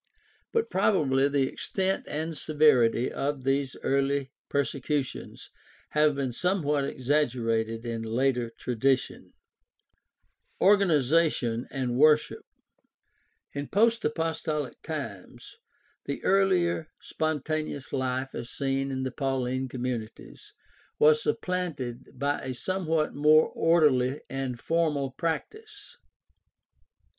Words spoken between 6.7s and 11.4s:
exaggerated in later tradition. 294 GUIDE TO STUDY OF